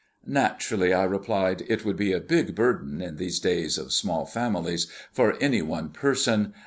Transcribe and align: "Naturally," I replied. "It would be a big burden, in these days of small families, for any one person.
"Naturally," 0.25 0.95
I 0.95 1.03
replied. 1.03 1.61
"It 1.67 1.85
would 1.85 1.95
be 1.95 2.11
a 2.11 2.19
big 2.19 2.55
burden, 2.55 3.03
in 3.03 3.17
these 3.17 3.39
days 3.39 3.77
of 3.77 3.93
small 3.93 4.25
families, 4.25 4.87
for 5.11 5.37
any 5.39 5.61
one 5.61 5.89
person. 5.89 6.55